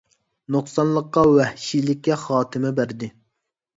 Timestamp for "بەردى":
2.81-3.11